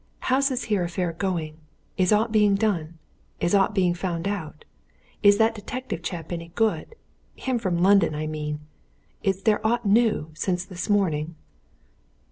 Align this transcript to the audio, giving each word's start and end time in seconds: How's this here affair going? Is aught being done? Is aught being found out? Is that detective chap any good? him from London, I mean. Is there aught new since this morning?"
How's 0.31 0.49
this 0.49 0.63
here 0.63 0.83
affair 0.83 1.13
going? 1.13 1.57
Is 1.95 2.11
aught 2.11 2.31
being 2.31 2.55
done? 2.55 2.97
Is 3.39 3.53
aught 3.53 3.75
being 3.75 3.93
found 3.93 4.27
out? 4.27 4.65
Is 5.21 5.37
that 5.37 5.53
detective 5.53 6.01
chap 6.01 6.31
any 6.31 6.47
good? 6.55 6.95
him 7.35 7.59
from 7.59 7.83
London, 7.83 8.15
I 8.15 8.25
mean. 8.25 8.61
Is 9.21 9.43
there 9.43 9.61
aught 9.63 9.85
new 9.85 10.31
since 10.33 10.65
this 10.65 10.89
morning?" 10.89 11.35